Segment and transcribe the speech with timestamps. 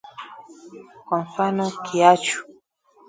[1.05, 2.43] Kwa mfano kiachu